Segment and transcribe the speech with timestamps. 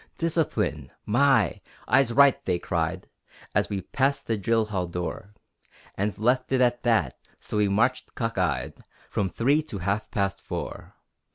[0.17, 0.89] Discipline!
[1.05, 1.61] My!
[1.87, 3.07] "Eyes right!" they cried,
[3.53, 5.35] As we passed the drill hall door,
[5.93, 10.41] And left it at that so we marched cock eyed From three to half past
[10.41, 10.95] four.